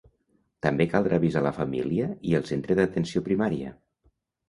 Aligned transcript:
També 0.65 0.87
caldrà 0.93 1.19
avisar 1.21 1.45
la 1.49 1.53
família 1.59 2.09
i 2.33 2.37
el 2.41 2.51
Centre 2.53 2.81
d'Atenció 2.83 3.27
Primària. 3.33 3.79